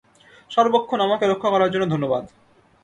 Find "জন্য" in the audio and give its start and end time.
1.71-1.85